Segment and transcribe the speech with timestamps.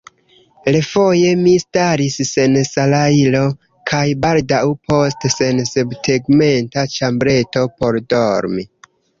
[0.75, 3.41] Refoje mi staris sen salajro,
[3.91, 8.69] kaj baldaŭ poste sen subtegmenta ĉambreto por dormi.